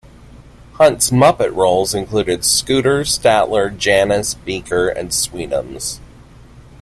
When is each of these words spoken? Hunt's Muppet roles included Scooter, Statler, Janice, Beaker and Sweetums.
Hunt's 0.79 1.11
Muppet 1.11 1.55
roles 1.55 1.93
included 1.93 2.43
Scooter, 2.43 3.01
Statler, 3.01 3.77
Janice, 3.77 4.33
Beaker 4.33 4.87
and 4.87 5.11
Sweetums. 5.11 5.99